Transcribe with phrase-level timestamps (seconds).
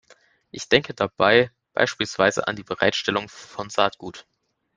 [0.49, 4.25] Ich denke dabei beispielsweise an die Bereitstellung von Saatgut.